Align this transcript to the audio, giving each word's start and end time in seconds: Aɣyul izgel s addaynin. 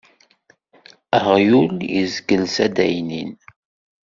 Aɣyul 1.17 1.73
izgel 2.01 2.43
s 2.53 2.55
addaynin. 2.65 3.31